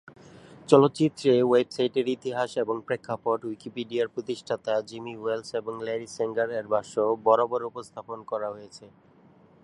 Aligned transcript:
চলচ্চিত্রে, 0.69 1.33
ওয়েবসাইটের 1.41 2.07
ইতিহাস 2.17 2.49
এবং 2.63 2.75
প্রেক্ষাপট 2.87 3.39
উইকিপিডিয়ার 3.45 4.13
প্রতিষ্ঠাতা 4.15 4.73
জিমি 4.89 5.13
ওয়েলস 5.19 5.49
এবং 5.61 5.73
ল্যারি 5.87 6.07
স্যাঙ্গার-এর 6.15 6.67
ভাষ্য 6.73 6.95
বরাবর 7.25 7.61
উপস্থাপন 7.71 8.19
করা 8.31 8.47
হয়েছে। 8.55 8.85